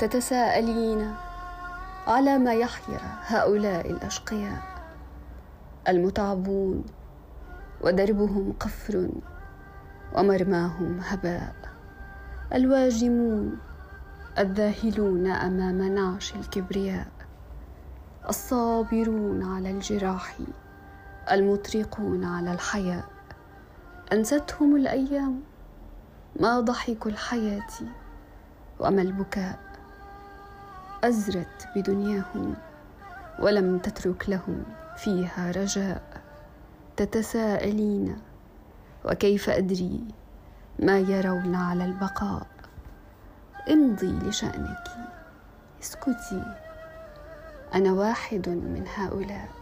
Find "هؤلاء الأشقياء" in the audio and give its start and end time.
3.26-4.62